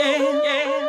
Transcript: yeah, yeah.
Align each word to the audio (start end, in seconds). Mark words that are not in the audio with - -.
yeah, 0.00 0.40
yeah. 0.42 0.79